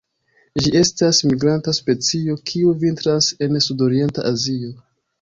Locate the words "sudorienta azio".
3.71-4.77